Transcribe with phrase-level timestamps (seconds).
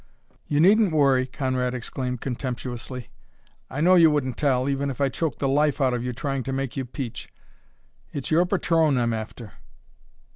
[0.47, 3.11] "You needn't worry," Conrad exclaimed contemptuously.
[3.69, 6.41] "I know you wouldn't tell, even if I choked the life out of you trying
[6.45, 7.31] to make you peach.
[8.11, 9.51] It's your patron I'm after."